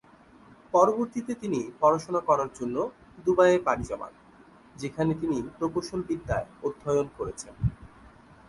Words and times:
পরবর্তীতে 0.73 1.33
তিনি 1.35 1.59
পড়াশুনা 1.79 2.21
করার 2.29 2.49
জন্য 2.59 2.75
দুবাইয়ে 3.25 3.59
পাড়ি 3.59 3.83
জমান, 3.83 4.13
যেখানে 4.75 5.11
তিনি 5.15 5.37
প্রকৌশলবিদ্যায় 5.57 6.47
অধ্যয়ন 6.63 7.07
করেছেন। 7.17 7.53